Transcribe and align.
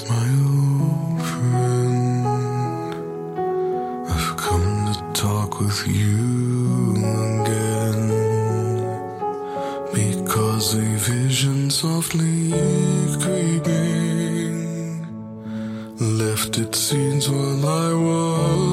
my 0.00 0.28
old 0.48 1.20
friend. 1.30 2.26
I've 4.08 4.36
come 4.38 4.92
to 4.92 4.96
talk 5.12 5.60
with 5.60 5.86
you 5.86 6.96
again 7.42 8.02
because 9.92 10.74
a 10.74 10.80
vision 11.12 11.68
softly 11.68 12.50
creeping 13.20 14.56
left 16.00 16.58
its 16.58 16.78
scenes 16.78 17.28
while 17.28 17.66
I 17.66 17.92
was. 17.92 18.71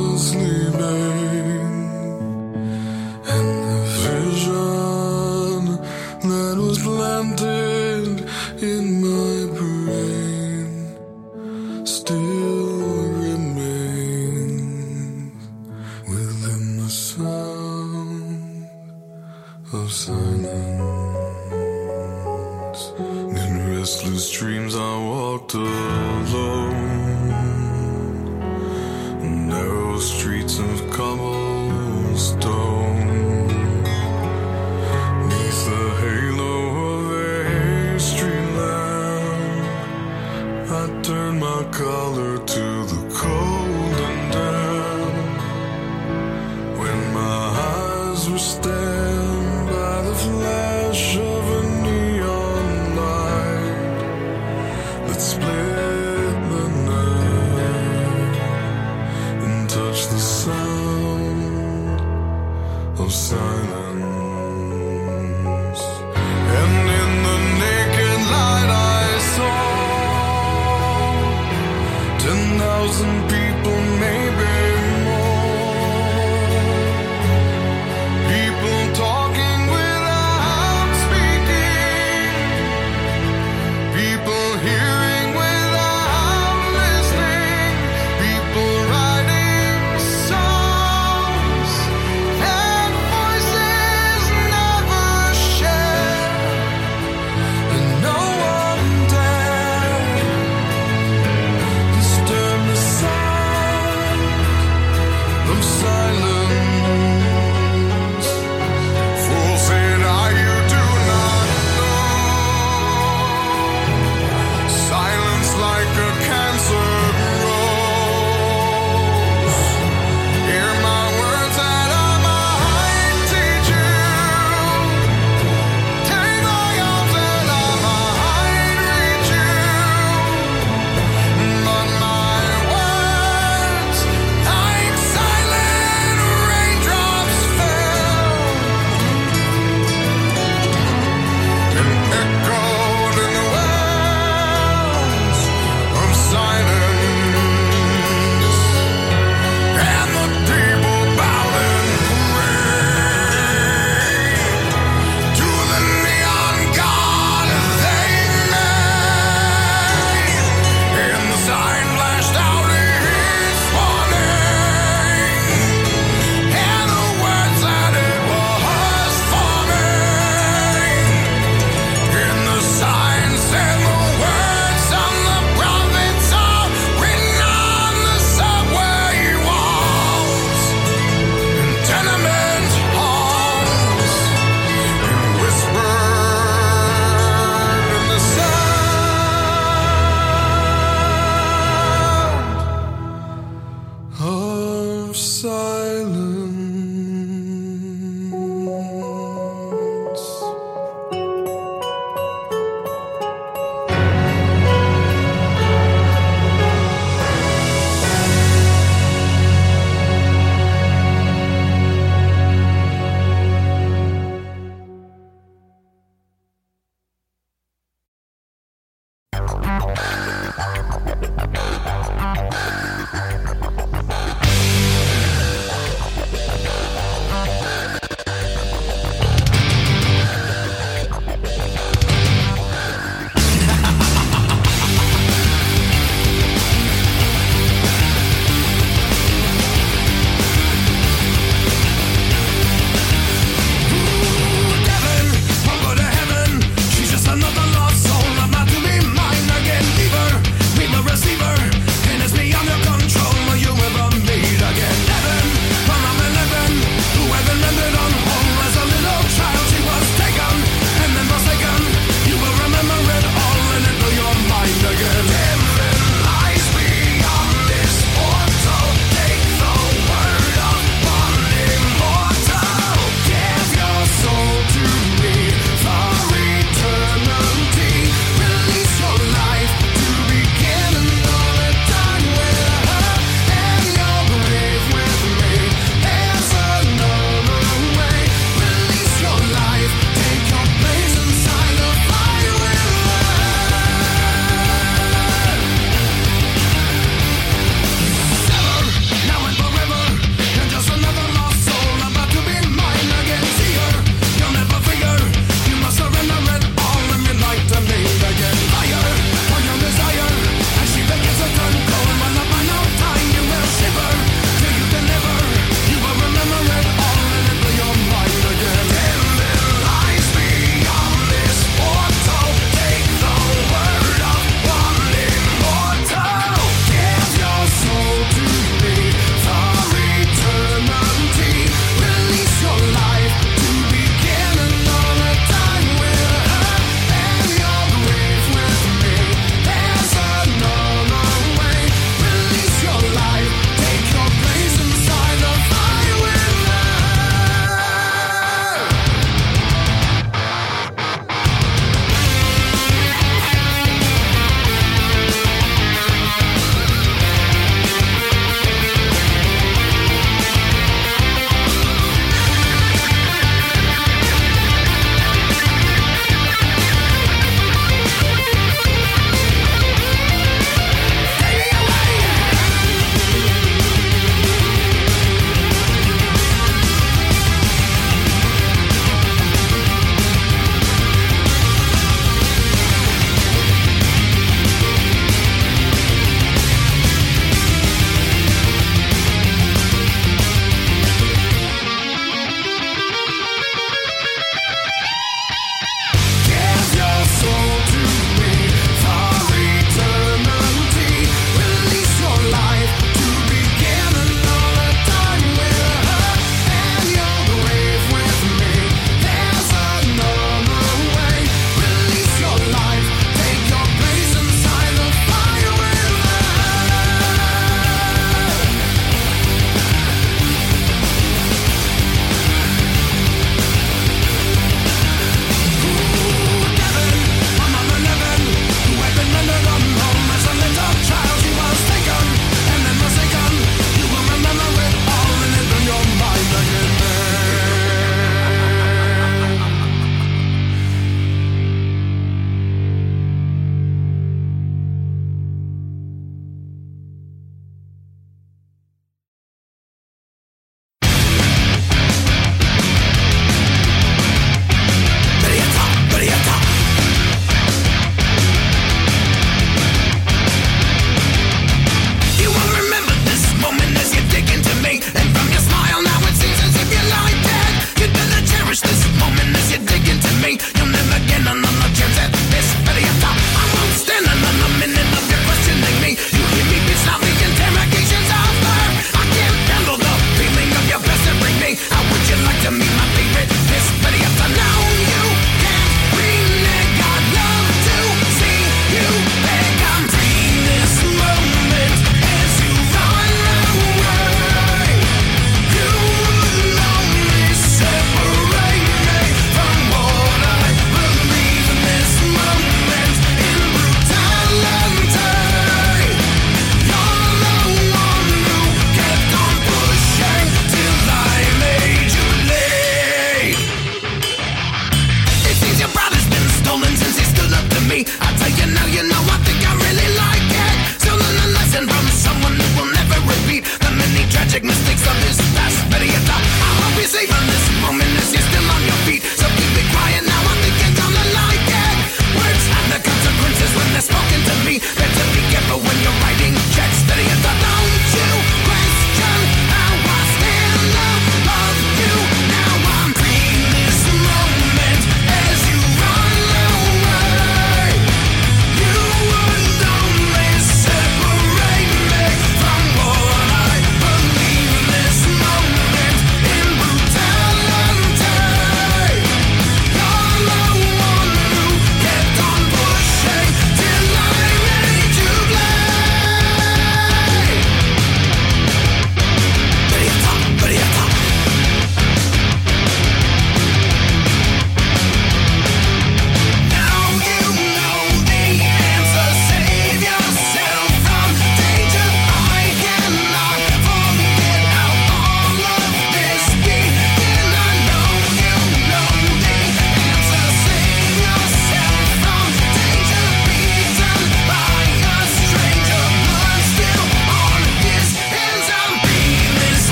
Jesus 48.30 48.60
tem. 48.60 48.88